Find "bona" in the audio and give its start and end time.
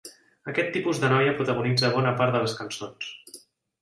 1.99-2.17